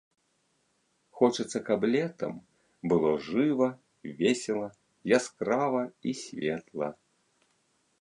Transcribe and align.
Хочацца, 1.19 1.57
каб 1.67 1.81
летам 1.97 2.33
было 2.93 3.13
жыва, 3.29 3.69
весела, 4.25 4.67
яскрава 5.21 5.87
і 6.09 6.19
светла. 6.27 6.87